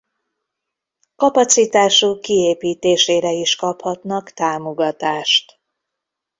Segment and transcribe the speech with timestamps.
[1.15, 5.61] Kapacitásuk kiépítésére is kaphatnak támogatást.